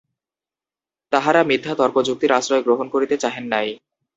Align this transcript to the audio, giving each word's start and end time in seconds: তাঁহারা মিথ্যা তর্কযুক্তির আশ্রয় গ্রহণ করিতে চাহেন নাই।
তাঁহারা 1.11 1.41
মিথ্যা 1.43 1.73
তর্কযুক্তির 1.75 2.31
আশ্রয় 2.31 2.63
গ্রহণ 2.63 2.87
করিতে 2.93 3.15
চাহেন 3.17 3.45
নাই। 3.45 3.67